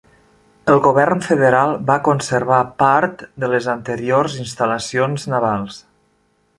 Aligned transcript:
El 0.71 0.79
govern 0.85 1.19
federal 1.25 1.75
va 1.91 1.99
conservar 2.09 2.63
part 2.81 3.23
de 3.45 3.53
les 3.55 3.71
anteriors 3.77 4.41
instal·lacions 4.49 5.31
navals. 5.37 5.83